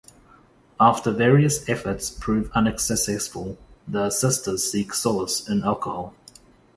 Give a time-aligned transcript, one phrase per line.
[0.79, 6.15] After various efforts prove unsuccessful, the sisters seek solace in alcohol.